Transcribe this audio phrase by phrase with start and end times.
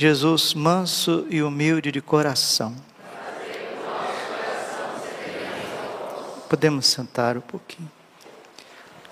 [0.00, 2.74] Jesus, manso e humilde de coração.
[6.48, 7.90] Podemos sentar um pouquinho.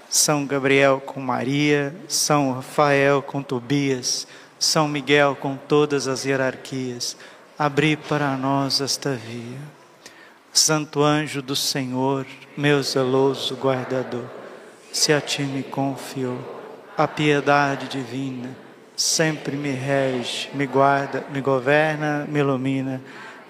[0.09, 4.27] São Gabriel com Maria, São Rafael com Tobias,
[4.59, 7.19] São Miguel com todas as hierarquias,
[7.59, 9.59] abri para nós esta via.
[10.55, 12.27] Santo anjo do Senhor,
[12.57, 14.25] meu zeloso guardador,
[14.91, 16.39] se a ti me confiou
[16.97, 18.68] a piedade divina
[18.99, 23.01] sempre me rege, me guarda, me governa, me ilumina.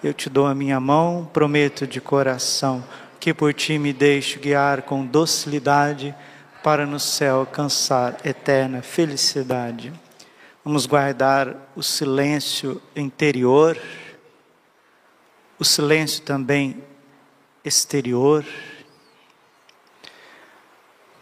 [0.04, 2.84] Eu te dou a minha mão, prometo de coração
[3.18, 6.14] que por ti me deixo guiar com docilidade
[6.62, 9.90] para no céu alcançar eterna felicidade.
[10.62, 13.80] Vamos guardar o silêncio interior,
[15.58, 16.76] o silêncio também
[17.64, 18.44] exterior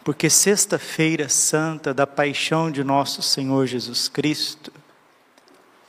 [0.07, 4.71] porque Sexta-feira Santa da Paixão de Nosso Senhor Jesus Cristo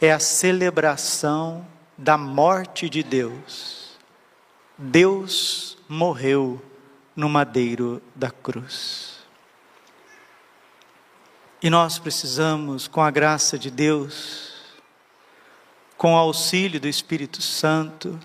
[0.01, 1.65] é a celebração
[1.97, 3.97] da morte de Deus.
[4.77, 6.61] Deus morreu
[7.15, 9.21] no madeiro da cruz.
[11.63, 14.53] E nós precisamos, com a graça de Deus,
[15.97, 18.19] com o auxílio do Espírito Santo,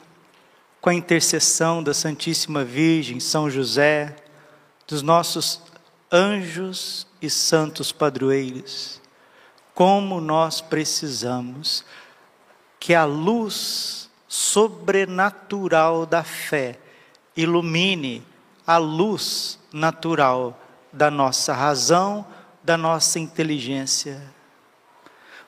[0.82, 4.16] com a intercessão da Santíssima Virgem, São José,
[4.88, 5.62] dos nossos
[6.14, 9.02] anjos e santos padroeiros,
[9.74, 11.84] como nós precisamos
[12.80, 16.78] que a luz sobrenatural da fé
[17.36, 18.24] ilumine
[18.66, 20.60] a luz natural
[20.92, 22.26] da nossa razão,
[22.64, 24.22] da nossa inteligência.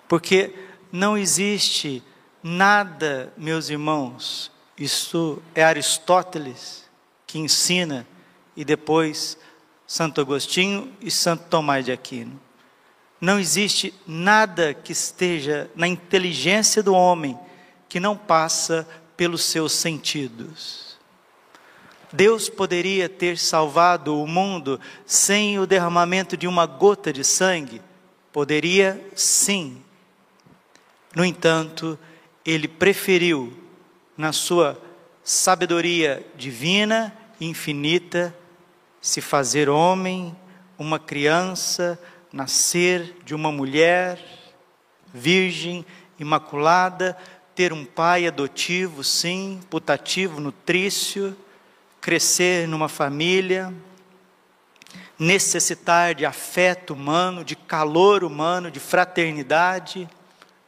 [0.08, 0.53] Porque
[0.92, 2.03] não existe
[2.42, 6.90] nada, meus irmãos, isso é Aristóteles
[7.28, 8.08] que ensina
[8.56, 9.38] e depois
[9.88, 12.40] Santo Agostinho e Santo Tomás de Aquino.
[13.22, 17.38] Não existe nada que esteja na inteligência do homem
[17.88, 20.97] que não passa pelos seus sentidos.
[22.12, 27.81] Deus poderia ter salvado o mundo sem o derramamento de uma gota de sangue?
[28.31, 29.81] Poderia, sim.
[31.16, 31.97] No entanto,
[32.46, 33.53] ele preferiu,
[34.17, 34.81] na sua
[35.23, 38.35] sabedoria divina infinita,
[39.06, 40.36] se fazer homem,
[40.80, 42.00] uma criança,
[42.34, 44.20] nascer de uma mulher
[45.14, 45.86] virgem,
[46.18, 47.16] imaculada,
[47.54, 51.38] ter um pai adotivo, sim, putativo, nutrício,
[52.02, 53.72] crescer numa família,
[55.20, 60.10] necessitar de afeto humano, de calor humano, de fraternidade,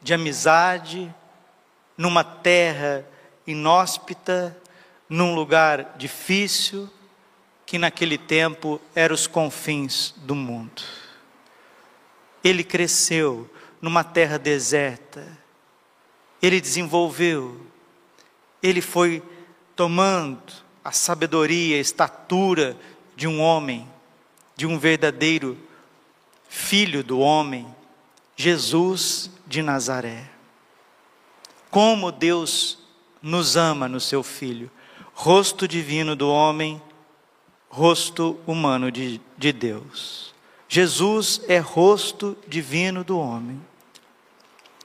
[0.00, 1.12] de amizade,
[1.96, 3.04] numa terra
[3.44, 4.56] inóspita,
[5.08, 6.88] num lugar difícil,
[7.68, 10.82] que naquele tempo eram os confins do mundo.
[12.42, 13.46] Ele cresceu
[13.78, 15.38] numa terra deserta,
[16.40, 17.60] ele desenvolveu,
[18.62, 19.22] ele foi
[19.76, 20.50] tomando
[20.82, 22.74] a sabedoria, a estatura
[23.14, 23.86] de um homem,
[24.56, 25.58] de um verdadeiro
[26.48, 27.68] filho do homem,
[28.34, 30.24] Jesus de Nazaré.
[31.70, 32.78] Como Deus
[33.20, 34.70] nos ama no seu filho,
[35.12, 36.80] rosto divino do homem
[37.68, 40.34] rosto humano de, de Deus.
[40.68, 43.60] Jesus é rosto divino do homem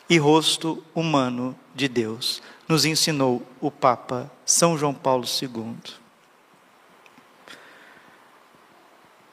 [0.09, 5.75] e rosto humano de Deus, nos ensinou o Papa São João Paulo II.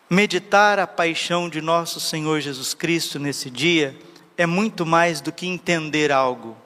[0.09, 3.97] Meditar a paixão de nosso Senhor Jesus Cristo nesse dia
[4.37, 6.57] é muito mais do que entender algo.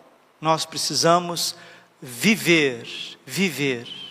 [0.40, 1.54] Nós precisamos
[2.00, 2.86] viver,
[3.26, 4.03] viver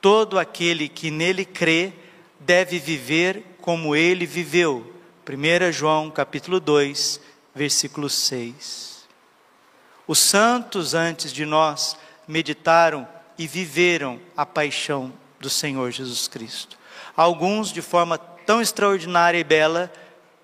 [0.00, 1.92] Todo aquele que nele crê
[2.38, 4.94] deve viver como ele viveu.
[5.28, 7.20] 1 João capítulo 2,
[7.54, 9.06] versículo 6.
[10.06, 13.06] Os santos antes de nós meditaram
[13.38, 16.78] e viveram a paixão do Senhor Jesus Cristo.
[17.16, 19.92] Alguns de forma tão extraordinária e bela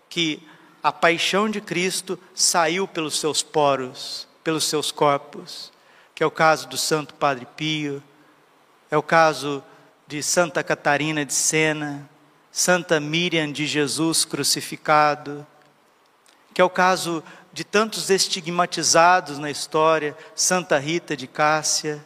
[0.09, 0.43] que
[0.82, 5.73] a paixão de Cristo saiu pelos seus poros, pelos seus corpos,
[6.14, 8.02] que é o caso do Santo Padre Pio,
[8.91, 9.62] é o caso
[10.06, 12.09] de Santa Catarina de Sena,
[12.53, 15.47] Santa Miriam de Jesus crucificado,
[16.55, 17.23] que é o caso
[17.53, 22.05] de tantos estigmatizados na história, Santa Rita de Cássia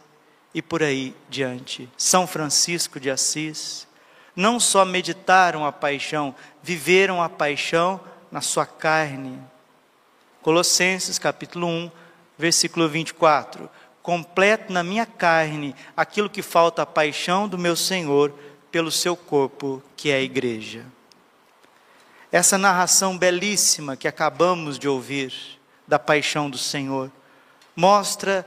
[0.55, 3.87] e por aí diante, São Francisco de Assis,
[4.35, 8.01] não só meditaram a paixão, viveram a paixão
[8.31, 9.39] na sua carne.
[10.43, 11.91] Colossenses capítulo 1,
[12.39, 13.69] versículo 24:
[14.03, 18.33] Completo na minha carne aquilo que falta a paixão do meu Senhor
[18.71, 20.87] pelo seu corpo, que é a igreja.
[22.33, 25.35] Essa narração belíssima que acabamos de ouvir
[25.87, 27.11] da paixão do Senhor
[27.75, 28.47] mostra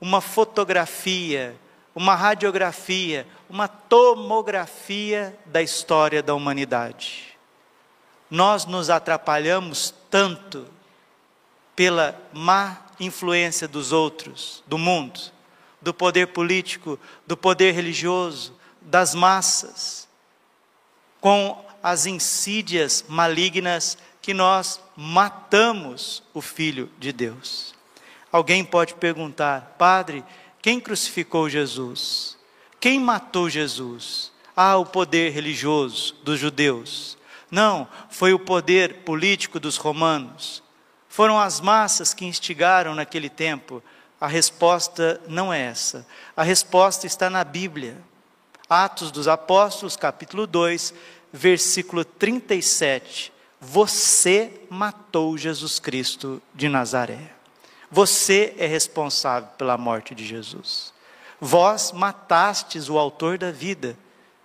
[0.00, 1.56] uma fotografia,
[1.94, 7.38] uma radiografia, uma tomografia da história da humanidade.
[8.30, 10.66] Nós nos atrapalhamos tanto
[11.74, 15.20] pela má influência dos outros, do mundo,
[15.80, 20.08] do poder político, do poder religioso, das massas,
[21.20, 27.74] com as insídias malignas que nós matamos o Filho de Deus.
[28.32, 30.24] Alguém pode perguntar, Padre,
[30.60, 32.36] quem crucificou Jesus?
[32.80, 34.32] Quem matou Jesus?
[34.56, 37.16] Ah, o poder religioso dos judeus.
[37.50, 40.62] Não, foi o poder político dos romanos.
[41.16, 43.82] Foram as massas que instigaram naquele tempo.
[44.20, 46.06] A resposta não é essa.
[46.36, 47.96] A resposta está na Bíblia.
[48.68, 50.92] Atos dos Apóstolos, capítulo 2,
[51.32, 53.32] versículo 37.
[53.58, 57.32] Você matou Jesus Cristo de Nazaré.
[57.90, 60.92] Você é responsável pela morte de Jesus.
[61.40, 63.96] Vós matastes o autor da vida,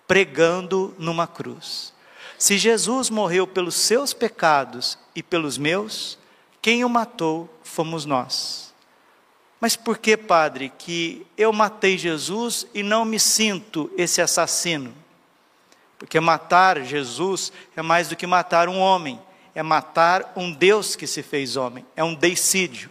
[0.07, 1.93] pregando numa cruz.
[2.37, 6.20] Se Jesus morreu pelos seus pecados e pelos meus,
[6.61, 8.73] quem o matou fomos nós.
[9.59, 14.93] Mas por que, padre, que eu matei Jesus e não me sinto esse assassino?
[15.97, 19.21] Porque matar Jesus é mais do que matar um homem,
[19.53, 22.89] é matar um Deus que se fez homem, é um deicídio.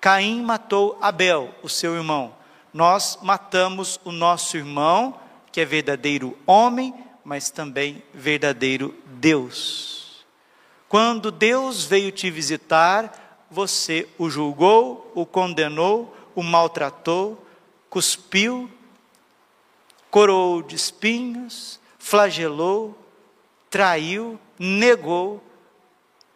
[0.00, 2.34] Caim matou Abel, o seu irmão.
[2.72, 5.18] Nós matamos o nosso irmão,
[5.50, 6.94] que é verdadeiro homem,
[7.24, 9.99] mas também verdadeiro Deus.
[10.90, 17.46] Quando Deus veio te visitar, você o julgou, o condenou, o maltratou,
[17.88, 18.68] cuspiu,
[20.10, 22.98] coroou de espinhos, flagelou,
[23.70, 25.40] traiu, negou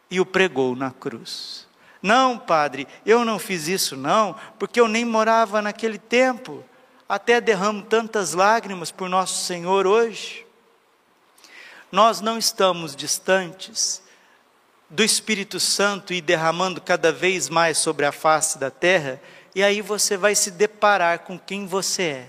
[0.09, 1.67] e o pregou na cruz.
[2.01, 6.65] Não, padre, eu não fiz isso não, porque eu nem morava naquele tempo.
[7.09, 10.47] Até derramo tantas lágrimas por nosso Senhor hoje.
[11.91, 14.04] Nós não estamos distantes
[14.89, 19.21] do Espírito Santo e derramando cada vez mais sobre a face da terra,
[19.55, 22.29] e aí você vai se deparar com quem você é.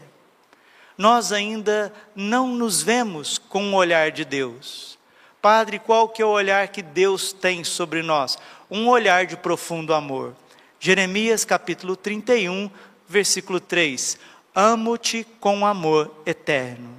[0.98, 4.98] Nós ainda não nos vemos com o olhar de Deus.
[5.42, 8.38] Padre, qual que é o olhar que Deus tem sobre nós?
[8.70, 10.36] um olhar de profundo amor.
[10.80, 12.70] Jeremias capítulo 31,
[13.08, 14.18] versículo 3:
[14.54, 16.96] Amo-te com amor eterno.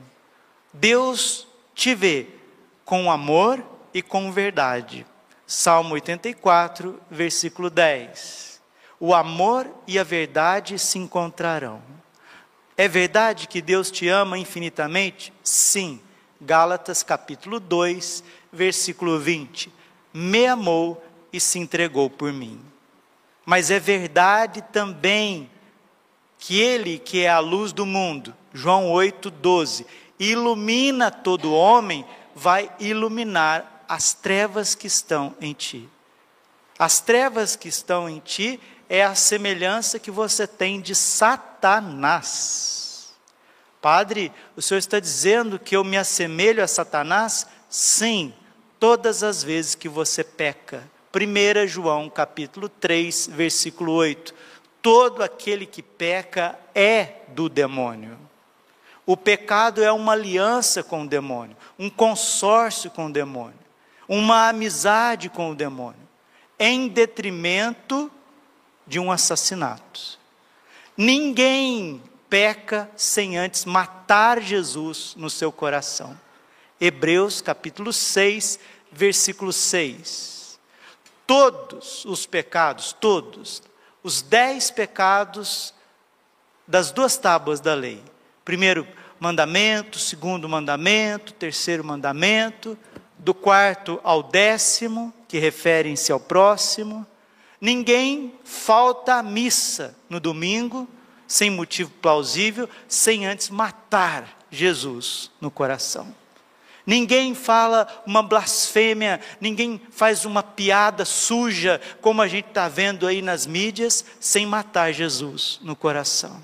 [0.72, 2.26] Deus te vê
[2.84, 3.62] com amor
[3.92, 5.06] e com verdade.
[5.46, 8.60] Salmo 84, versículo 10.
[8.98, 11.80] O amor e a verdade se encontrarão.
[12.76, 15.32] É verdade que Deus te ama infinitamente?
[15.44, 16.00] Sim.
[16.40, 19.72] Gálatas capítulo 2, versículo 20.
[20.12, 21.00] Me amou
[21.32, 22.60] e se entregou por mim.
[23.44, 25.48] Mas é verdade também
[26.40, 29.86] que Ele, que é a luz do mundo, João 8,12,
[30.18, 35.88] ilumina todo homem, vai iluminar as trevas que estão em ti.
[36.78, 42.66] As trevas que estão em ti é a semelhança que você tem de Satanás.
[43.80, 47.46] Padre, o senhor está dizendo que eu me assemelho a Satanás?
[47.68, 48.34] Sim,
[48.78, 54.34] todas as vezes que você peca 1 João capítulo 3, versículo 8.
[54.82, 58.18] Todo aquele que peca é do demônio.
[59.06, 63.58] O pecado é uma aliança com o demônio, um consórcio com o demônio,
[64.08, 66.00] uma amizade com o demônio,
[66.58, 68.10] em detrimento
[68.86, 70.18] de um assassinato.
[70.96, 76.18] Ninguém peca sem antes matar Jesus no seu coração.
[76.80, 78.58] Hebreus capítulo 6,
[78.92, 80.36] versículo 6
[81.26, 83.62] todos os pecados, todos,
[84.02, 85.74] os dez pecados
[86.66, 88.02] das duas tábuas da lei.
[88.44, 88.86] Primeiro
[89.18, 92.78] mandamento, segundo mandamento, terceiro mandamento,
[93.18, 97.06] do quarto ao décimo, que referem-se ao próximo.
[97.60, 100.88] Ninguém falta à missa no domingo,
[101.26, 106.14] sem motivo plausível, sem antes matar Jesus no coração.
[106.86, 113.20] Ninguém fala uma blasfêmia, ninguém faz uma piada suja, como a gente está vendo aí
[113.20, 116.40] nas mídias, sem matar Jesus no coração.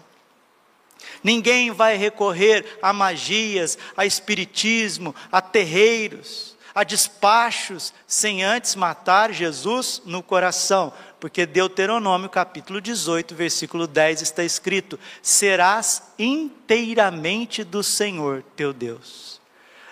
[1.23, 10.03] Ninguém vai recorrer a magias, a espiritismo, a terreiros, a despachos, sem antes matar Jesus
[10.05, 18.73] no coração, porque Deuteronômio capítulo 18, versículo 10 está escrito: Serás inteiramente do Senhor teu
[18.73, 19.41] Deus.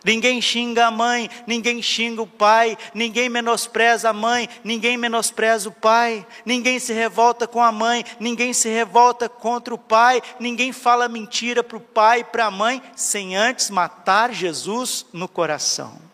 [0.05, 5.73] Ninguém xinga a mãe, ninguém xinga o pai, ninguém menospreza a mãe, ninguém menospreza o
[5.73, 11.07] pai, ninguém se revolta com a mãe, ninguém se revolta contra o pai, ninguém fala
[11.07, 16.10] mentira para o pai e para a mãe, sem antes matar Jesus no coração.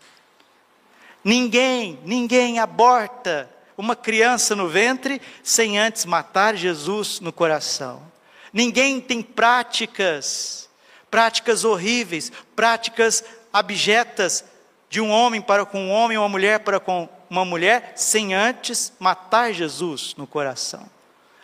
[1.23, 8.01] Ninguém, ninguém aborta uma criança no ventre sem antes matar Jesus no coração.
[8.51, 10.69] Ninguém tem práticas,
[11.11, 14.43] práticas horríveis, práticas abjetas
[14.89, 18.93] de um homem para com um homem, uma mulher para com uma mulher, sem antes
[18.99, 20.89] matar Jesus no coração.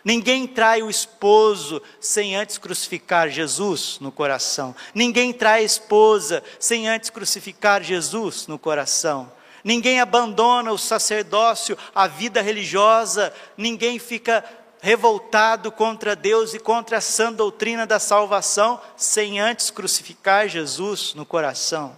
[0.04, 4.74] Ninguém trai o esposo sem antes crucificar Jesus no coração.
[4.94, 9.32] Ninguém trai a esposa sem antes crucificar Jesus no coração.
[9.64, 13.32] Ninguém abandona o sacerdócio, a vida religiosa.
[13.56, 14.44] Ninguém fica
[14.82, 21.24] revoltado contra Deus e contra a sã doutrina da salvação sem antes crucificar Jesus no
[21.24, 21.96] coração.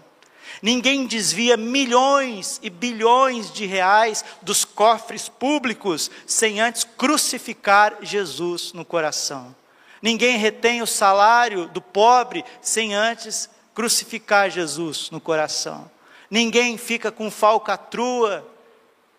[0.62, 8.84] Ninguém desvia milhões e bilhões de reais dos cofres públicos sem antes crucificar Jesus no
[8.84, 9.54] coração.
[10.00, 15.90] Ninguém retém o salário do pobre sem antes crucificar Jesus no coração.
[16.30, 18.46] Ninguém fica com falcatrua,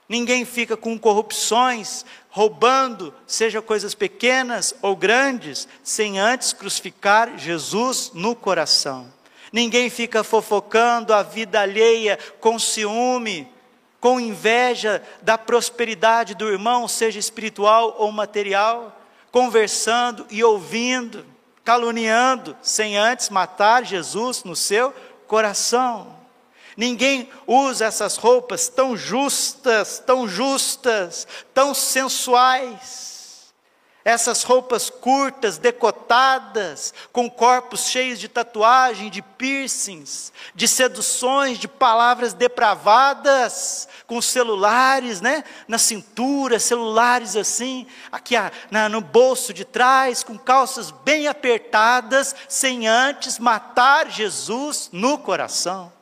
[0.08, 8.36] ninguém fica com corrupções, roubando, seja coisas pequenas ou grandes, sem antes crucificar Jesus no
[8.36, 9.12] coração.
[9.52, 13.52] Ninguém fica fofocando a vida alheia com ciúme,
[14.00, 19.00] com inveja da prosperidade do irmão, seja espiritual ou material,
[19.32, 21.26] conversando e ouvindo,
[21.64, 24.94] caluniando, sem antes matar Jesus no seu
[25.28, 26.17] coração.
[26.78, 33.08] Ninguém usa essas roupas tão justas, tão justas, tão sensuais
[34.08, 42.32] essas roupas curtas, decotadas, com corpos cheios de tatuagem, de piercings, de seduções, de palavras
[42.32, 48.36] depravadas, com celulares, né, na cintura, celulares assim, aqui
[48.72, 55.97] na, no bolso de trás, com calças bem apertadas, sem antes matar Jesus no coração.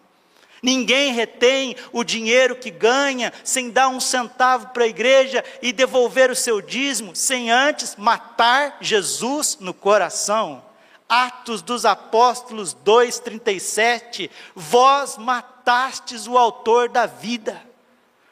[0.66, 6.32] Ninguém retém o dinheiro que ganha sem dar um centavo para a igreja e devolver
[6.32, 10.66] o seu dízimo, sem antes matar Jesus no coração.
[11.08, 17.62] Atos dos Apóstolos 2,37: Vós matastes o autor da vida,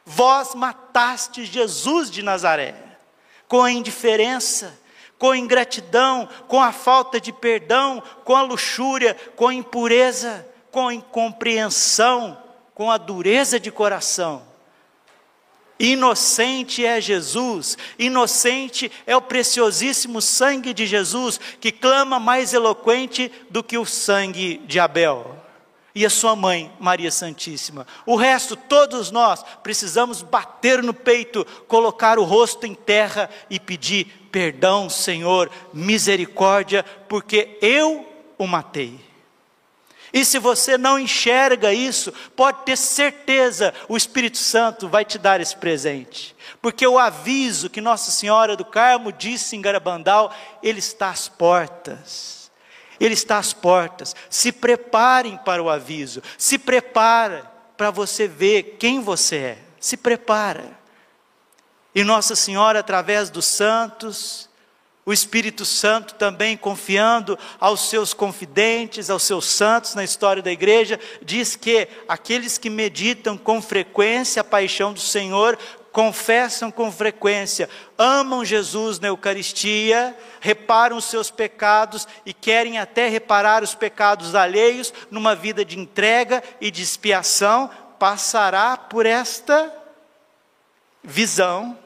[0.03, 2.73] vós matastes Jesus de Nazaré,
[3.47, 4.75] com a indiferença,
[5.19, 10.91] com a ingratidão, com a falta de perdão, com a luxúria, com a impureza com
[10.91, 12.35] incompreensão,
[12.73, 14.41] com a dureza de coração.
[15.79, 23.63] Inocente é Jesus, inocente é o preciosíssimo sangue de Jesus, que clama mais eloquente do
[23.63, 25.37] que o sangue de Abel.
[25.93, 27.85] E a sua mãe, Maria Santíssima.
[28.03, 34.27] O resto, todos nós, precisamos bater no peito, colocar o rosto em terra e pedir
[34.31, 38.07] perdão, Senhor, misericórdia, porque eu
[38.39, 39.12] o matei.
[40.13, 45.41] E se você não enxerga isso, pode ter certeza, o Espírito Santo vai te dar
[45.41, 46.35] esse presente.
[46.61, 52.51] Porque o aviso que Nossa Senhora do Carmo disse em Garabandal, ele está às portas.
[52.99, 54.15] Ele está às portas.
[54.29, 56.21] Se preparem para o aviso.
[56.37, 59.57] Se prepara para você ver quem você é.
[59.79, 60.77] Se prepara.
[61.95, 64.47] E Nossa Senhora, através dos santos,
[65.05, 70.99] o Espírito Santo também confiando aos seus confidentes, aos seus santos na história da igreja,
[71.21, 75.57] diz que aqueles que meditam com frequência a paixão do Senhor,
[75.91, 83.61] confessam com frequência, amam Jesus na Eucaristia, reparam os seus pecados e querem até reparar
[83.61, 87.69] os pecados alheios numa vida de entrega e de expiação,
[87.99, 89.71] passará por esta
[91.03, 91.77] visão,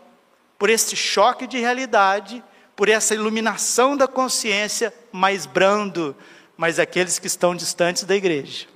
[0.58, 2.42] por este choque de realidade
[2.78, 6.16] por essa iluminação da consciência mais brando,
[6.56, 8.68] mas aqueles que estão distantes da igreja.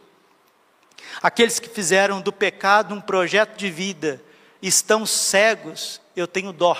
[1.21, 4.19] Aqueles que fizeram do pecado um projeto de vida,
[4.59, 6.75] estão cegos, eu tenho dó.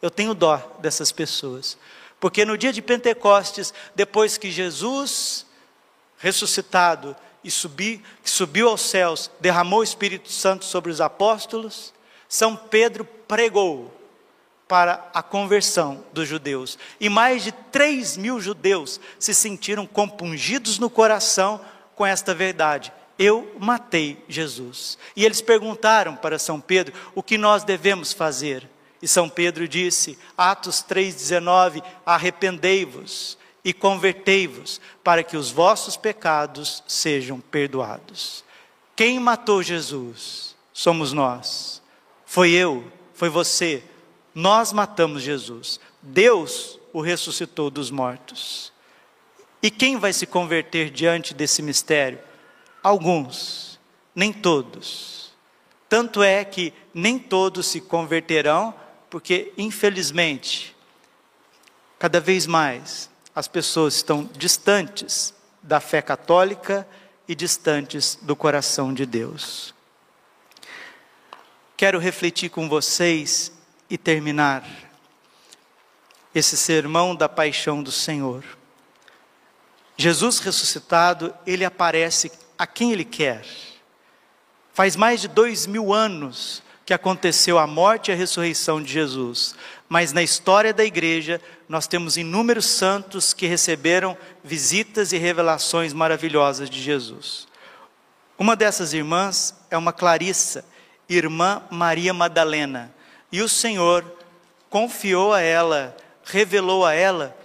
[0.00, 1.76] Eu tenho dó dessas pessoas.
[2.18, 5.44] Porque no dia de Pentecostes, depois que Jesus
[6.16, 11.92] ressuscitado e subi, subiu aos céus, derramou o Espírito Santo sobre os apóstolos,
[12.26, 14.01] São Pedro pregou
[14.72, 16.78] para a conversão dos judeus.
[16.98, 21.60] E mais de 3 mil judeus se sentiram compungidos no coração
[21.94, 22.90] com esta verdade.
[23.18, 24.96] Eu matei Jesus.
[25.14, 28.66] E eles perguntaram para São Pedro o que nós devemos fazer.
[29.02, 37.38] E São Pedro disse, Atos 3,19: Arrependei-vos e convertei-vos, para que os vossos pecados sejam
[37.40, 38.42] perdoados.
[38.96, 40.56] Quem matou Jesus?
[40.72, 41.82] Somos nós.
[42.24, 43.84] Foi eu, foi você.
[44.34, 45.78] Nós matamos Jesus.
[46.00, 48.72] Deus o ressuscitou dos mortos.
[49.62, 52.18] E quem vai se converter diante desse mistério?
[52.82, 53.78] Alguns,
[54.14, 55.32] nem todos.
[55.88, 58.74] Tanto é que nem todos se converterão,
[59.08, 60.74] porque infelizmente,
[61.98, 66.86] cada vez mais as pessoas estão distantes da fé católica
[67.28, 69.74] e distantes do coração de Deus.
[71.76, 73.52] Quero refletir com vocês
[73.92, 74.66] e terminar
[76.34, 78.42] esse sermão da paixão do Senhor.
[79.98, 83.44] Jesus ressuscitado, ele aparece a quem ele quer.
[84.72, 89.54] Faz mais de dois mil anos que aconteceu a morte e a ressurreição de Jesus,
[89.90, 96.70] mas na história da igreja nós temos inúmeros santos que receberam visitas e revelações maravilhosas
[96.70, 97.46] de Jesus.
[98.38, 100.64] Uma dessas irmãs é uma Clarissa,
[101.10, 102.90] irmã Maria Madalena,
[103.32, 104.04] e o Senhor
[104.68, 107.36] confiou a ela, revelou a ela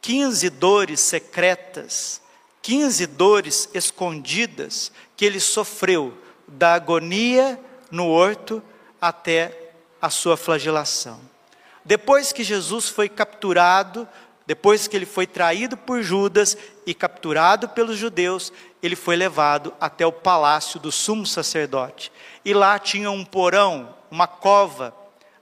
[0.00, 2.22] 15 dores secretas,
[2.62, 7.60] 15 dores escondidas que ele sofreu da agonia
[7.90, 8.62] no horto
[9.00, 11.20] até a sua flagelação.
[11.84, 14.06] Depois que Jesus foi capturado,
[14.46, 16.56] depois que ele foi traído por Judas
[16.86, 22.12] e capturado pelos judeus, ele foi levado até o palácio do sumo sacerdote.
[22.44, 24.94] E lá tinha um porão, uma cova,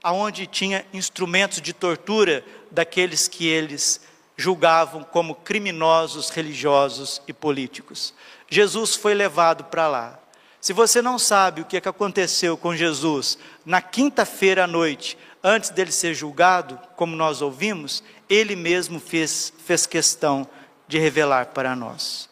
[0.07, 3.99] aonde tinha instrumentos de tortura daqueles que eles
[4.37, 8.13] julgavam como criminosos religiosos e políticos.
[8.49, 10.17] Jesus foi levado para lá.
[10.61, 15.17] Se você não sabe o que, é que aconteceu com Jesus na quinta-feira à noite,
[15.43, 20.47] antes dele ser julgado, como nós ouvimos, ele mesmo fez, fez questão
[20.87, 22.29] de revelar para nós.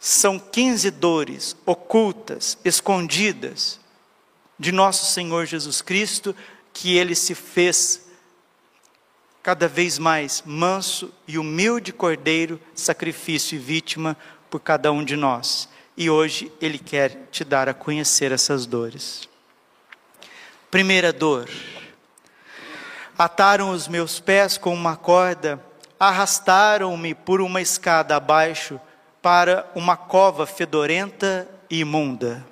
[0.00, 3.78] São 15 dores ocultas, escondidas,
[4.58, 6.34] de nosso Senhor Jesus Cristo,
[6.72, 8.08] que ele se fez
[9.42, 14.16] cada vez mais manso e humilde cordeiro, sacrifício e vítima
[14.50, 15.68] por cada um de nós
[15.98, 19.28] e hoje Ele quer te dar a conhecer essas dores.
[20.70, 21.50] Primeira dor.
[23.18, 25.60] Ataram os meus pés com uma corda,
[25.98, 28.80] arrastaram-me por uma escada abaixo
[29.20, 32.46] para uma cova fedorenta e imunda.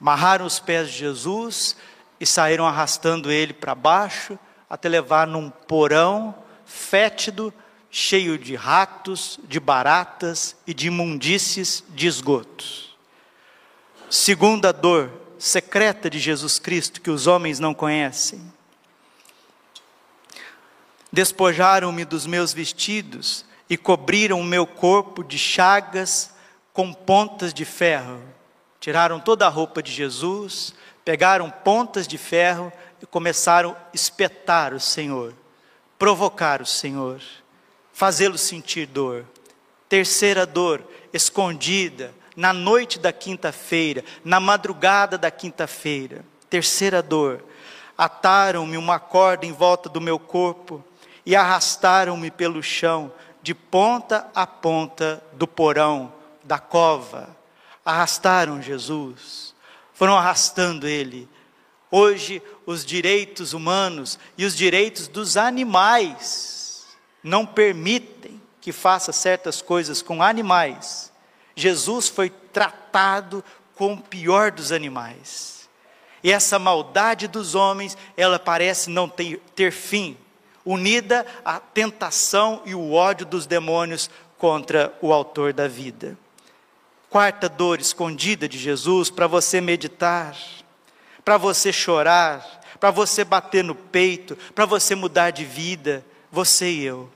[0.00, 1.76] Amarraram os pés de Jesus
[2.20, 6.34] e saíram arrastando ele para baixo até levar num porão
[6.64, 7.52] fétido
[7.90, 12.96] cheio de ratos, de baratas e de imundícies de esgotos.
[14.10, 18.52] Segunda dor secreta de Jesus Cristo que os homens não conhecem.
[21.10, 26.34] Despojaram-me dos meus vestidos e cobriram o meu corpo de chagas
[26.72, 28.20] com pontas de ferro.
[28.88, 30.72] Tiraram toda a roupa de Jesus,
[31.04, 32.72] pegaram pontas de ferro
[33.02, 35.34] e começaram a espetar o Senhor,
[35.98, 37.20] provocar o Senhor
[37.98, 39.26] fazê-lo sentir dor.
[39.90, 46.24] Terceira dor, escondida, na noite da quinta-feira, na madrugada da quinta-feira.
[46.48, 47.44] Terceira dor,
[47.94, 50.82] ataram-me uma corda em volta do meu corpo
[51.26, 56.10] e arrastaram-me pelo chão, de ponta a ponta do porão,
[56.42, 57.36] da cova.
[57.88, 59.54] Arrastaram Jesus,
[59.94, 61.26] foram arrastando ele.
[61.90, 66.86] Hoje, os direitos humanos e os direitos dos animais
[67.22, 71.10] não permitem que faça certas coisas com animais.
[71.56, 73.42] Jesus foi tratado
[73.74, 75.66] com o pior dos animais.
[76.22, 80.14] E essa maldade dos homens, ela parece não ter, ter fim,
[80.62, 86.18] unida à tentação e o ódio dos demônios contra o autor da vida.
[87.10, 90.36] Quarta dor escondida de Jesus para você meditar,
[91.24, 96.84] para você chorar, para você bater no peito, para você mudar de vida, você e
[96.84, 97.10] eu.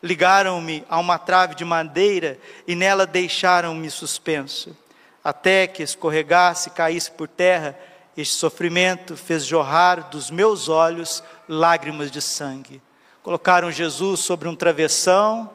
[0.00, 4.76] Ligaram-me a uma trave de madeira e nela deixaram-me suspenso,
[5.24, 7.76] até que escorregasse e caísse por terra.
[8.16, 12.80] Este sofrimento fez jorrar dos meus olhos lágrimas de sangue.
[13.24, 15.50] Colocaram Jesus sobre um travessão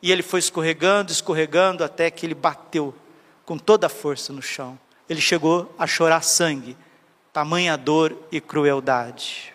[0.00, 2.94] E ele foi escorregando, escorregando, até que ele bateu
[3.44, 4.78] com toda a força no chão.
[5.08, 6.76] Ele chegou a chorar sangue,
[7.32, 9.52] tamanha dor e crueldade.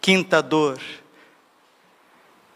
[0.00, 0.80] Quinta dor.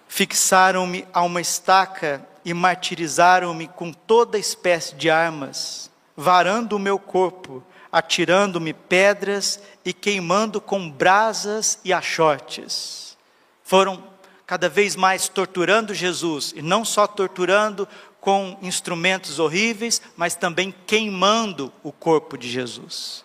[0.08, 7.62] Fixaram-me a uma estaca e martirizaram-me com toda espécie de armas, varando o meu corpo,
[7.90, 13.16] atirando-me pedras e queimando com brasas e achotes.
[13.62, 14.11] Foram
[14.46, 17.88] cada vez mais torturando Jesus, e não só torturando
[18.20, 23.24] com instrumentos horríveis, mas também queimando o corpo de Jesus.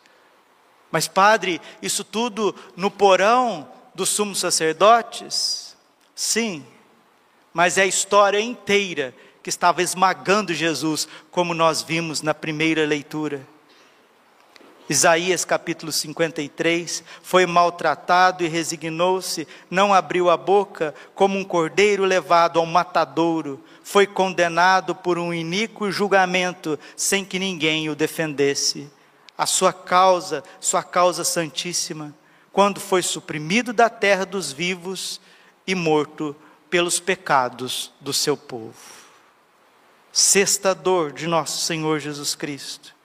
[0.92, 5.76] Mas, padre, isso tudo no porão dos sumos sacerdotes?
[6.16, 6.66] Sim,
[7.54, 13.48] mas é a história inteira que estava esmagando Jesus, como nós vimos na primeira leitura.
[14.90, 22.58] Isaías capítulo 53, foi maltratado e resignou-se, não abriu a boca, como um cordeiro levado
[22.58, 28.90] ao matadouro, foi condenado por um iníquo julgamento, sem que ninguém o defendesse.
[29.38, 32.16] A sua causa, sua causa santíssima,
[32.54, 35.20] quando foi suprimido da terra dos vivos
[35.68, 36.34] e morto
[36.70, 38.74] pelos pecados do seu povo.
[40.14, 42.97] Sexta dor de nosso Senhor Jesus Cristo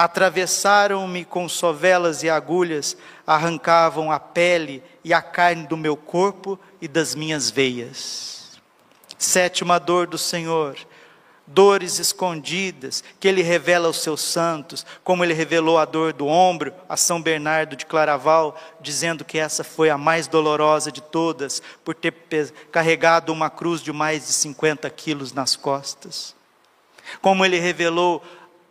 [0.00, 6.88] Atravessaram-me com sovelas e agulhas, arrancavam a pele e a carne do meu corpo e
[6.88, 8.58] das minhas veias.
[9.18, 10.74] Sétima dor do Senhor,
[11.46, 16.72] dores escondidas que Ele revela aos seus santos, como Ele revelou a dor do ombro
[16.88, 21.94] a São Bernardo de Claraval, dizendo que essa foi a mais dolorosa de todas, por
[21.94, 22.14] ter
[22.72, 26.34] carregado uma cruz de mais de 50 quilos nas costas.
[27.20, 28.22] Como Ele revelou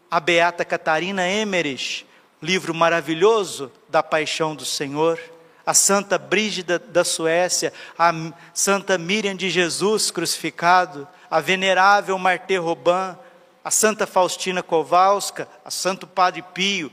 [0.09, 2.05] a beata Catarina Emmerich,
[2.41, 5.19] livro maravilhoso da paixão do Senhor,
[5.65, 8.11] a Santa Brígida da Suécia, a
[8.53, 13.15] Santa Miriam de Jesus crucificado, a venerável Martê Robin,
[13.63, 16.91] a Santa Faustina Kowalska, a Santo Padre Pio,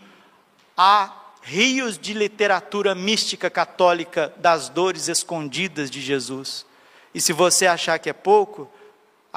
[0.76, 6.66] há rios de literatura mística católica das dores escondidas de Jesus.
[7.14, 8.70] E se você achar que é pouco,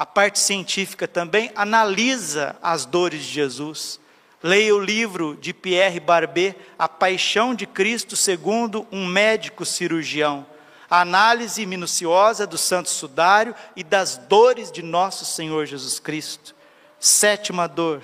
[0.00, 4.00] a parte científica também analisa as dores de Jesus.
[4.42, 10.46] Leia o livro de Pierre Barbet, A Paixão de Cristo segundo um médico cirurgião.
[10.88, 16.54] A análise minuciosa do Santo Sudário e das dores de nosso Senhor Jesus Cristo.
[16.98, 18.00] Sétima dor.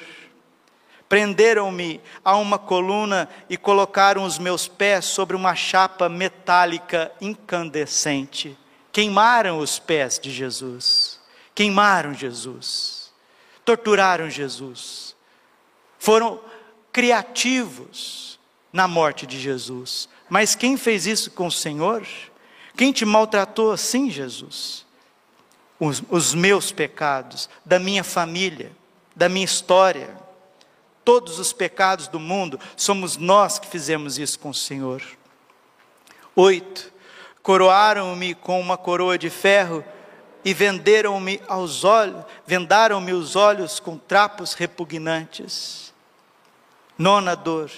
[1.09, 8.55] Prenderam-me a uma coluna e colocaram os meus pés sobre uma chapa metálica incandescente.
[8.93, 11.06] Queimaram os pés de Jesus
[11.57, 13.11] queimaram Jesus,
[13.65, 15.17] torturaram Jesus,
[15.99, 16.39] foram
[16.93, 18.39] criativos
[18.71, 20.07] na morte de Jesus.
[20.29, 22.07] Mas quem fez isso com o Senhor?
[22.77, 24.85] Quem te maltratou assim, Jesus?
[25.81, 28.71] Os, os meus pecados, da minha família,
[29.15, 30.15] da minha história.
[31.03, 35.03] Todos os pecados do mundo, somos nós que fizemos isso com o Senhor.
[36.35, 36.93] Oito,
[37.43, 39.83] coroaram-me com uma coroa de ferro
[40.47, 45.93] e venderam-me aos olhos, vendaram-me os olhos com trapos repugnantes.
[46.97, 47.69] Nona dor,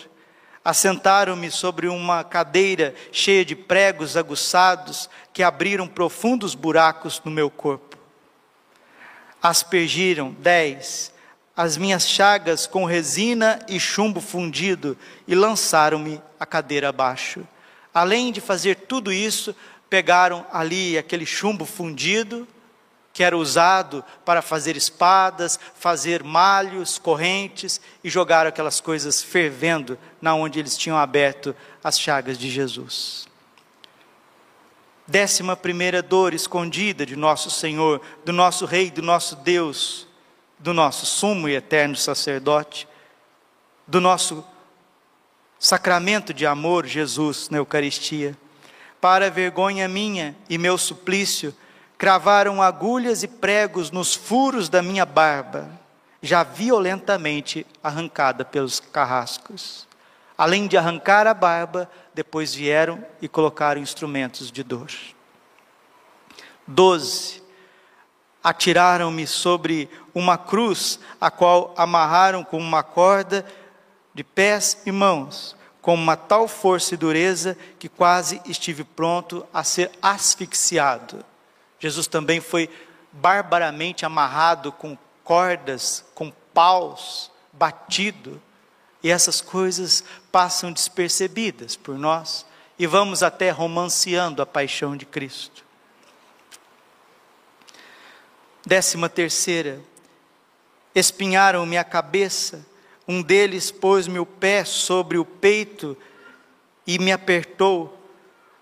[0.62, 7.96] assentaram-me sobre uma cadeira cheia de pregos aguçados que abriram profundos buracos no meu corpo.
[9.42, 11.11] Aspergiram, dez,
[11.57, 14.94] as minhas chagas com resina e chumbo fundido
[15.26, 17.48] e lançaram-me a cadeira abaixo.
[17.94, 19.57] Além de fazer tudo isso,
[19.88, 22.46] pegaram ali aquele chumbo fundido
[23.18, 30.37] que era usado para fazer espadas, fazer malhos, correntes e jogar aquelas coisas fervendo na
[30.37, 31.52] onde eles tinham aberto
[31.83, 33.26] as chagas de Jesus.
[35.04, 40.07] Décima primeira dor escondida de nosso Senhor, do nosso Rei, do nosso Deus,
[40.57, 42.87] do nosso sumo e eterno sacerdote,
[43.85, 44.46] do nosso
[45.59, 48.38] sacramento de amor, Jesus, na Eucaristia.
[49.00, 51.52] Para vergonha minha e meu suplício,
[51.98, 55.68] cravaram agulhas e pregos nos furos da minha barba,
[56.22, 59.87] já violentamente arrancada pelos carrascos.
[60.37, 64.88] Além de arrancar a barba, depois vieram e colocaram instrumentos de dor.
[66.64, 67.42] Doze.
[68.42, 73.44] Atiraram-me sobre uma cruz, a qual amarraram com uma corda
[74.14, 79.64] de pés e mãos, com uma tal força e dureza que quase estive pronto a
[79.64, 81.24] ser asfixiado.
[81.78, 82.68] Jesus também foi
[83.12, 88.40] barbaramente amarrado com cordas, com paus, batido.
[89.02, 92.44] E essas coisas passam despercebidas por nós
[92.78, 95.64] e vamos até romanceando a paixão de Cristo.
[98.64, 99.80] Décima terceira,
[100.94, 102.66] espinharam-me a cabeça,
[103.06, 105.96] um deles pôs-me o pé sobre o peito
[106.86, 107.97] e me apertou,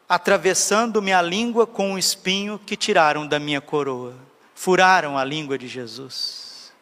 [0.09, 4.15] atravessando-me a língua com um espinho que tiraram da minha coroa.
[4.55, 6.73] Furaram a língua de Jesus.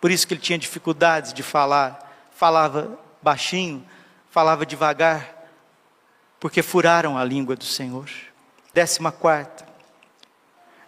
[0.00, 3.84] Por isso que ele tinha dificuldades de falar, falava baixinho,
[4.30, 5.48] falava devagar,
[6.38, 8.08] porque furaram a língua do Senhor.
[8.72, 9.66] Décima quarta,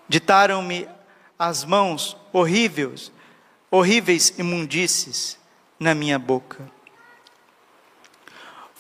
[0.09, 0.87] ditaram-me
[1.39, 3.11] as mãos horríveis,
[3.71, 5.39] horríveis imundícies
[5.79, 6.71] na minha boca.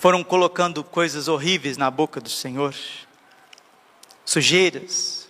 [0.00, 2.74] Foram colocando coisas horríveis na boca do Senhor,
[4.24, 5.28] sujeiras.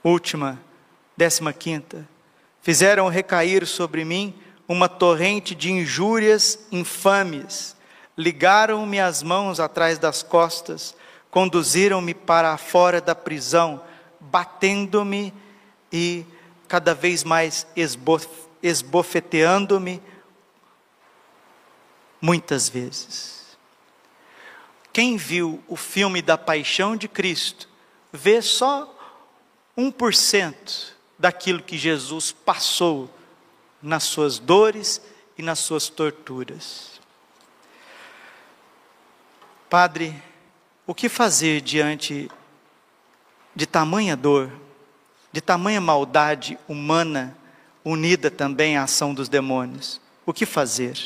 [0.00, 0.60] Última,
[1.16, 2.08] décima quinta,
[2.62, 4.32] fizeram recair sobre mim
[4.68, 7.74] uma torrente de injúrias infames,
[8.16, 10.94] ligaram-me as mãos atrás das costas,
[11.28, 13.82] conduziram-me para fora da prisão,
[14.20, 15.34] batendo-me
[15.92, 16.24] e
[16.68, 17.66] cada vez mais
[18.62, 20.00] esbofeteando-me
[22.22, 23.37] muitas vezes.
[24.98, 27.68] Quem viu o filme da Paixão de Cristo,
[28.12, 28.92] vê só
[29.78, 33.08] 1% daquilo que Jesus passou
[33.80, 35.00] nas suas dores
[35.38, 37.00] e nas suas torturas.
[39.70, 40.20] Padre,
[40.84, 42.28] o que fazer diante
[43.54, 44.50] de tamanha dor?
[45.30, 47.38] de tamanha maldade humana,
[47.84, 50.00] unida também à ação dos demônios.
[50.26, 50.98] O que fazer?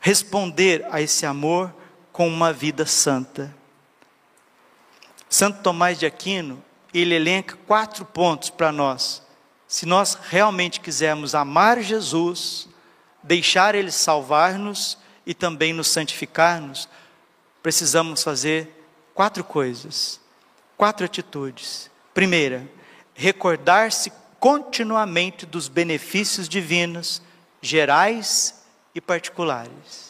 [0.00, 1.70] Responder a esse amor
[2.16, 3.54] com uma vida santa.
[5.28, 9.22] Santo Tomás de Aquino, ele elenca quatro pontos para nós.
[9.68, 12.70] Se nós realmente quisermos amar Jesus,
[13.22, 16.88] deixar Ele salvar-nos e também nos santificar-nos,
[17.62, 20.18] precisamos fazer quatro coisas,
[20.74, 21.90] quatro atitudes.
[22.14, 22.66] Primeira,
[23.12, 27.20] recordar-se continuamente dos benefícios divinos,
[27.60, 30.05] gerais e particulares.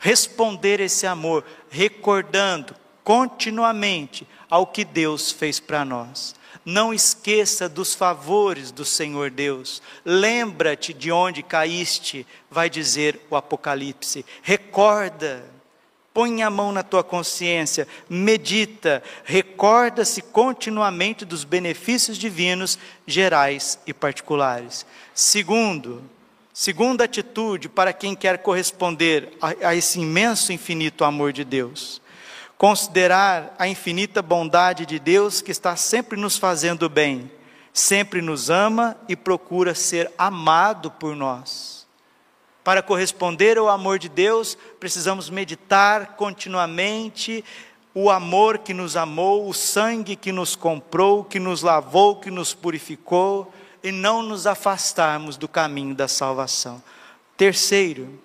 [0.00, 6.34] Responder esse amor, recordando continuamente ao que Deus fez para nós.
[6.64, 9.80] Não esqueça dos favores do Senhor Deus.
[10.04, 14.26] Lembra-te de onde caíste, vai dizer o Apocalipse.
[14.42, 15.44] Recorda
[16.12, 24.84] Põe a mão na tua consciência, medita, recorda-se continuamente dos benefícios divinos, gerais e particulares.
[25.14, 26.02] Segundo,
[26.60, 32.02] segunda atitude para quem quer corresponder a, a esse imenso, infinito amor de Deus.
[32.58, 37.32] Considerar a infinita bondade de Deus que está sempre nos fazendo bem,
[37.72, 41.86] sempre nos ama e procura ser amado por nós.
[42.62, 47.42] Para corresponder ao amor de Deus, precisamos meditar continuamente
[47.94, 52.52] o amor que nos amou, o sangue que nos comprou, que nos lavou, que nos
[52.52, 53.50] purificou,
[53.82, 56.82] e não nos afastarmos do caminho da salvação.
[57.36, 58.20] Terceiro,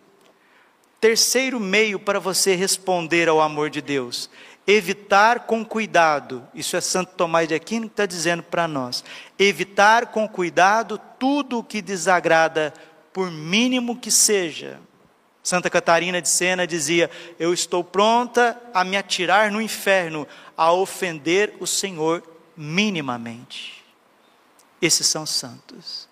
[1.00, 4.30] terceiro meio para você responder ao amor de Deus,
[4.68, 9.04] evitar com cuidado, isso é Santo Tomás de Aquino que está dizendo para nós,
[9.38, 12.74] evitar com cuidado tudo o que desagrada
[13.14, 14.80] por mínimo que seja.
[15.42, 21.56] Santa Catarina de Sena dizia: Eu estou pronta a me atirar no inferno, a ofender
[21.60, 22.24] o Senhor
[22.58, 23.75] minimamente.
[24.86, 26.08] Esses são santos.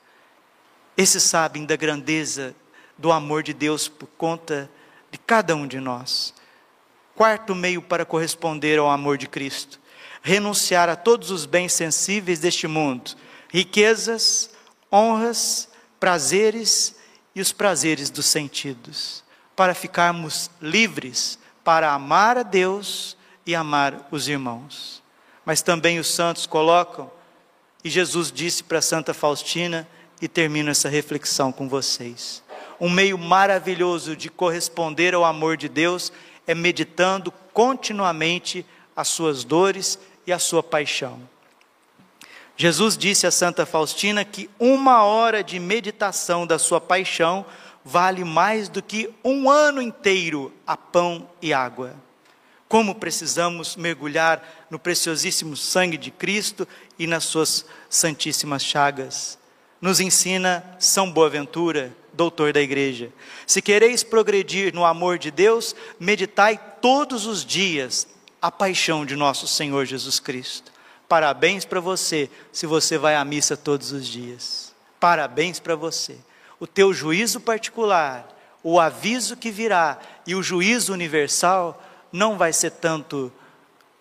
[0.98, 2.56] Esses sabem da grandeza
[2.98, 4.68] do amor de Deus por conta
[5.12, 6.34] de cada um de nós.
[7.14, 9.80] Quarto meio para corresponder ao amor de Cristo:
[10.24, 13.16] renunciar a todos os bens sensíveis deste mundo,
[13.48, 14.50] riquezas,
[14.92, 16.96] honras prazeres
[17.36, 19.24] e os prazeres dos sentidos,
[19.56, 25.04] para ficarmos livres para amar a Deus e amar os irmãos.
[25.46, 27.12] Mas também os santos colocam,
[27.84, 29.88] e Jesus disse para Santa Faustina,
[30.24, 32.42] e termino essa reflexão com vocês.
[32.80, 36.14] Um meio maravilhoso de corresponder ao amor de Deus
[36.48, 38.66] é meditando continuamente
[38.96, 41.20] as suas dores e a sua paixão.
[42.56, 47.46] Jesus disse a Santa Faustina que uma hora de meditação da sua paixão
[47.84, 51.94] vale mais do que um ano inteiro a pão e água.
[52.74, 59.38] Como precisamos mergulhar no preciosíssimo sangue de Cristo e nas suas santíssimas chagas.
[59.80, 63.12] Nos ensina São Boaventura, doutor da igreja.
[63.46, 68.08] Se quereis progredir no amor de Deus, meditai todos os dias
[68.42, 70.72] a paixão de nosso Senhor Jesus Cristo.
[71.08, 74.74] Parabéns para você, se você vai à missa todos os dias.
[75.00, 76.18] Parabéns para você.
[76.60, 78.28] O teu juízo particular,
[78.64, 81.80] o aviso que virá e o juízo universal
[82.14, 83.34] não vai ser tanto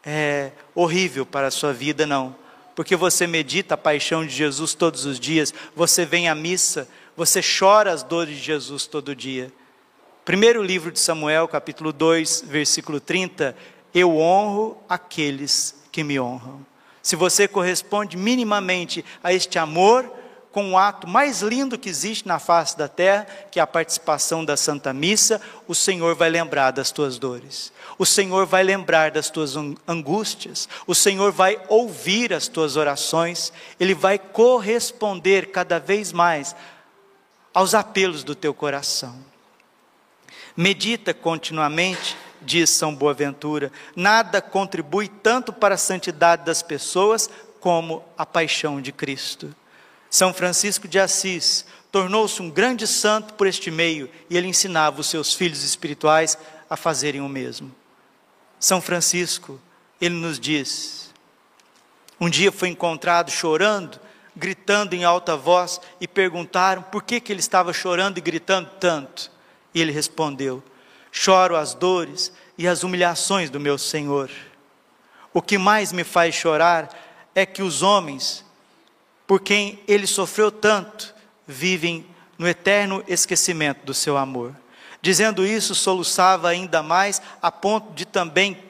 [0.05, 2.37] é, horrível para a sua vida, não.
[2.77, 7.40] porque você medita a paixão de Jesus todos os dias, você vem à missa, você
[7.42, 9.53] chora as dores de Jesus todo dia.
[10.25, 13.57] Primeiro livro de Samuel, capítulo 2, versículo 30,
[13.94, 16.64] eu honro aqueles que me honram.
[17.03, 20.11] Se você corresponde minimamente a este amor,
[20.52, 24.44] com o ato mais lindo que existe na face da terra, que é a participação
[24.44, 27.72] da Santa Missa, o Senhor vai lembrar das tuas dores.
[27.98, 29.54] O Senhor vai lembrar das tuas
[29.88, 30.68] angústias.
[30.86, 33.52] O Senhor vai ouvir as tuas orações.
[33.80, 36.54] Ele vai corresponder cada vez mais
[37.54, 39.18] aos apelos do teu coração.
[40.54, 48.26] Medita continuamente, diz São Boaventura, nada contribui tanto para a santidade das pessoas como a
[48.26, 49.54] paixão de Cristo.
[50.12, 55.07] São Francisco de Assis tornou-se um grande santo por este meio e ele ensinava os
[55.07, 56.37] seus filhos espirituais
[56.68, 57.75] a fazerem o mesmo.
[58.61, 59.59] São Francisco,
[59.98, 61.11] ele nos diz:
[62.20, 63.98] um dia foi encontrado chorando,
[64.37, 69.33] gritando em alta voz e perguntaram por que, que ele estava chorando e gritando tanto.
[69.72, 70.62] E ele respondeu:
[71.11, 74.31] Choro as dores e as humilhações do meu Senhor.
[75.33, 76.90] O que mais me faz chorar
[77.35, 78.44] é que os homens
[79.32, 81.14] por quem ele sofreu tanto,
[81.46, 82.04] vivem
[82.36, 84.54] no eterno esquecimento do seu amor.
[85.00, 88.62] Dizendo isso, soluçava ainda mais, a ponto de também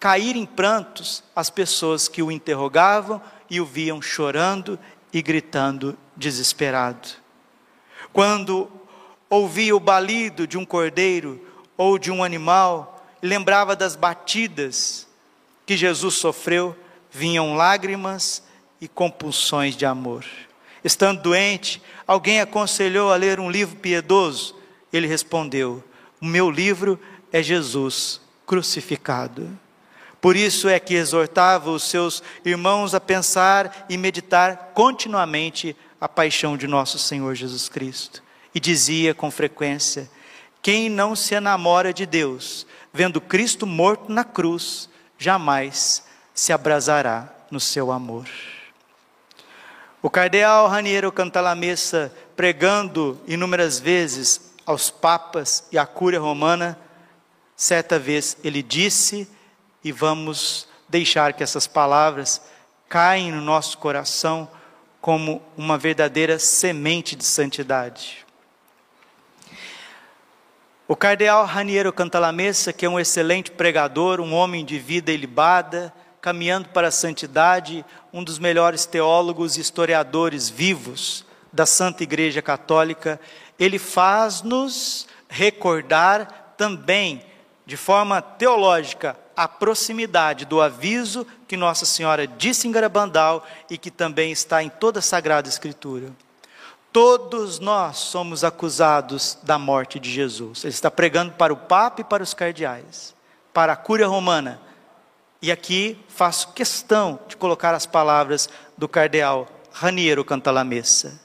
[0.00, 4.76] cair em prantos as pessoas que o interrogavam e o viam chorando
[5.12, 7.10] e gritando desesperado.
[8.12, 8.68] Quando
[9.30, 11.40] ouvia o balido de um cordeiro
[11.76, 15.06] ou de um animal, lembrava das batidas
[15.64, 16.76] que Jesus sofreu,
[17.08, 18.47] vinham lágrimas
[18.80, 20.24] e compulsões de amor.
[20.84, 24.56] Estando doente, alguém aconselhou a ler um livro piedoso.
[24.92, 25.82] Ele respondeu:
[26.20, 26.98] O meu livro
[27.32, 29.58] é Jesus crucificado.
[30.20, 36.56] Por isso é que exortava os seus irmãos a pensar e meditar continuamente a paixão
[36.56, 38.22] de nosso Senhor Jesus Cristo.
[38.54, 40.10] E dizia com frequência:
[40.62, 44.88] Quem não se enamora de Deus, vendo Cristo morto na cruz,
[45.18, 48.26] jamais se abrasará no seu amor.
[50.00, 56.78] O cardeal Raniero Cantalamessa, pregando inúmeras vezes aos papas e à cúria romana,
[57.56, 59.28] certa vez ele disse,
[59.82, 62.40] e vamos deixar que essas palavras
[62.88, 64.48] caem no nosso coração
[65.00, 68.24] como uma verdadeira semente de santidade.
[70.86, 75.92] O cardeal Raniero Cantalamessa, que é um excelente pregador, um homem de vida ilibada,
[76.28, 83.18] caminhando para a santidade, um dos melhores teólogos e historiadores vivos da Santa Igreja Católica,
[83.58, 87.24] ele faz-nos recordar também,
[87.64, 93.90] de forma teológica, a proximidade do aviso que Nossa Senhora disse em Garabandal e que
[93.90, 96.12] também está em toda a Sagrada Escritura.
[96.92, 100.62] Todos nós somos acusados da morte de Jesus.
[100.62, 103.14] Ele está pregando para o Papa e para os cardeais,
[103.54, 104.67] para a Cúria Romana
[105.40, 111.20] e aqui faço questão de colocar as palavras do cardeal Raniero Cantalamessa.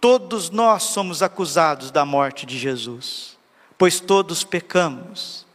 [0.00, 3.38] Todos nós somos acusados da morte de Jesus,
[3.76, 5.46] pois todos pecamos.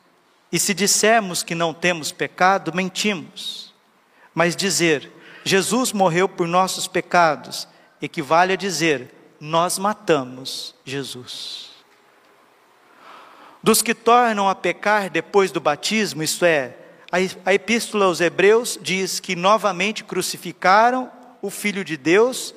[0.51, 3.73] E se dissermos que não temos pecado, mentimos.
[4.33, 5.11] Mas dizer
[5.43, 7.67] Jesus morreu por nossos pecados
[8.01, 11.69] equivale a dizer nós matamos Jesus.
[13.61, 16.75] Dos que tornam a pecar depois do batismo, isto é,
[17.45, 21.09] a epístola aos Hebreus diz que novamente crucificaram
[21.41, 22.53] o Filho de Deus,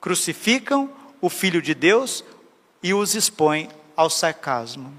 [0.00, 0.90] crucificam
[1.20, 2.24] o Filho de Deus
[2.82, 4.94] e os expõem ao sarcasmo.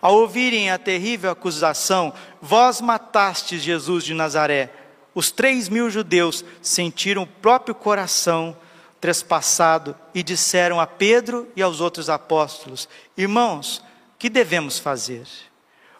[0.00, 4.72] Ao ouvirem a terrível acusação, vós matastes Jesus de Nazaré,
[5.14, 8.56] os três mil judeus sentiram o próprio coração
[9.00, 13.82] trespassado e disseram a Pedro e aos outros apóstolos: Irmãos,
[14.18, 15.26] que devemos fazer?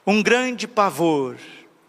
[0.07, 1.37] Um grande pavor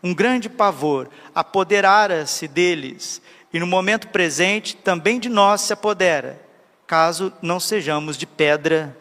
[0.03, 6.39] um grande pavor apoderara-se deles, e no momento presente também de nós se apodera,
[6.85, 8.95] caso não sejamos de pedra.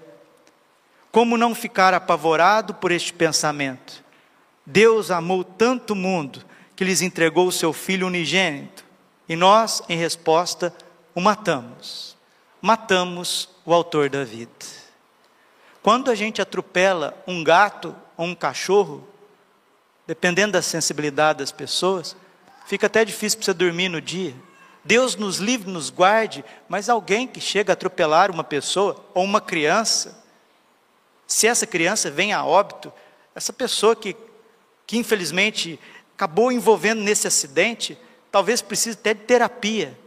[1.12, 4.04] Como não ficar apavorado por este pensamento?
[4.64, 6.44] Deus amou tanto o mundo
[6.74, 8.84] que lhes entregou o seu Filho unigênito,
[9.28, 10.72] e nós, em resposta,
[11.14, 12.16] o matamos.
[12.60, 14.50] Matamos o autor da vida.
[15.82, 19.06] Quando a gente atropela um gato ou um cachorro,
[20.06, 22.16] dependendo da sensibilidade das pessoas,
[22.66, 24.34] fica até difícil para você dormir no dia.
[24.84, 29.40] Deus nos livre, nos guarde, mas alguém que chega a atropelar uma pessoa ou uma
[29.40, 30.24] criança,
[31.26, 32.92] se essa criança vem a óbito,
[33.34, 34.16] essa pessoa que,
[34.86, 35.80] que infelizmente
[36.14, 37.98] acabou envolvendo nesse acidente,
[38.30, 39.98] talvez precise até de terapia.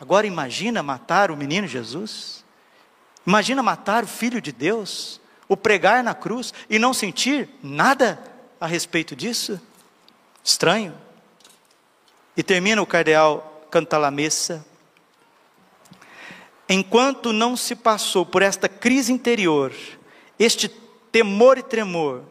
[0.00, 2.44] Agora imagina matar o menino Jesus?
[3.26, 8.18] Imagina matar o filho de Deus, o pregar na cruz e não sentir nada
[8.60, 9.60] a respeito disso?
[10.42, 10.94] Estranho.
[12.36, 14.64] E termina o cardeal Cantalamessa.
[16.68, 19.72] Enquanto não se passou por esta crise interior,
[20.38, 20.68] este
[21.10, 22.22] temor e tremor,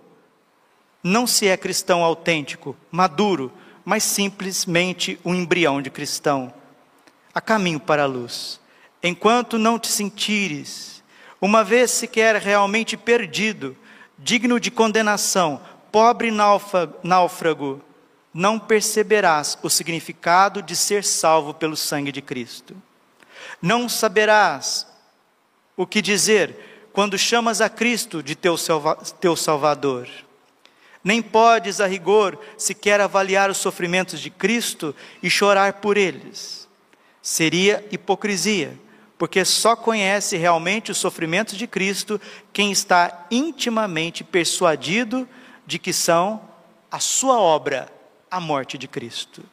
[1.03, 3.51] não se é cristão autêntico, maduro,
[3.84, 6.53] mas simplesmente um embrião de cristão.
[7.34, 8.59] A caminho para a luz.
[9.01, 11.03] Enquanto não te sentires,
[11.39, 13.78] uma vez sequer realmente perdido,
[14.17, 15.61] digno de condenação,
[15.91, 16.31] pobre
[17.03, 17.81] náufrago,
[18.33, 22.75] não perceberás o significado de ser salvo pelo sangue de Cristo.
[23.61, 24.88] Não saberás
[25.75, 28.55] o que dizer quando chamas a Cristo de teu,
[29.19, 30.07] teu Salvador
[31.07, 36.67] nem podes, a rigor, sequer avaliar os sofrimentos de Cristo e chorar por eles.
[37.21, 38.77] Seria hipocrisia,
[39.17, 42.19] porque só conhece realmente os sofrimentos de Cristo
[42.51, 45.27] quem está intimamente persuadido de
[45.78, 46.41] que são
[46.89, 47.91] a sua obra,
[48.32, 49.43] a morte de Cristo.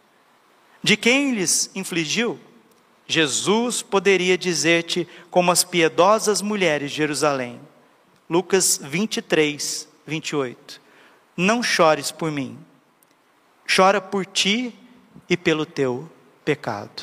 [0.83, 2.39] De quem lhes infligiu?
[3.07, 7.61] Jesus poderia dizer-te como as piedosas mulheres de Jerusalém.
[8.31, 10.85] Lucas 23, 28
[11.37, 12.59] não chores por mim,
[13.75, 14.75] chora por ti
[15.29, 16.11] e pelo teu
[16.45, 17.03] pecado.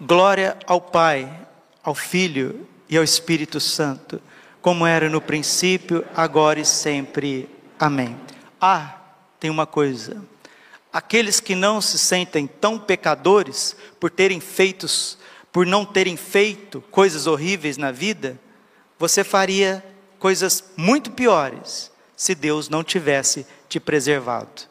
[0.00, 1.46] Glória ao Pai,
[1.82, 4.20] ao Filho e ao Espírito Santo,
[4.66, 7.48] como era no princípio, agora e sempre.
[7.78, 8.16] Amém.
[8.60, 8.96] Ah,
[9.38, 10.20] tem uma coisa.
[10.92, 15.18] Aqueles que não se sentem tão pecadores por terem feitos,
[15.52, 18.40] por não terem feito coisas horríveis na vida,
[18.98, 19.84] você faria
[20.18, 24.62] coisas muito piores se Deus não tivesse te preservado.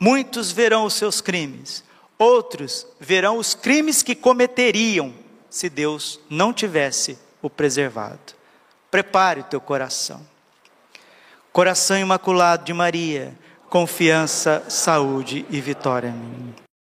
[0.00, 1.84] Muitos verão os seus crimes,
[2.18, 5.14] outros verão os crimes que cometeriam
[5.48, 8.39] se Deus não tivesse o preservado.
[8.90, 10.20] Prepare o teu coração.
[11.52, 13.34] Coração imaculado de Maria,
[13.68, 16.69] confiança, saúde e vitória minha.